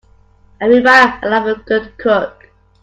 [0.59, 2.49] We admire and love a good cook.